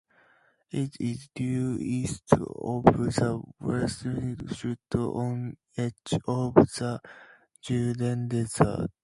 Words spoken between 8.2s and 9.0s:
Desert.